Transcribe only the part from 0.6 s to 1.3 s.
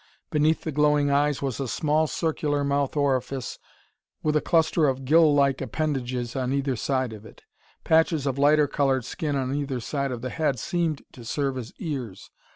the glowing